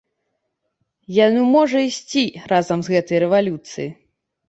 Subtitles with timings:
[1.17, 3.91] Яно можа ісці разам з гэтай рэвалюцыяй.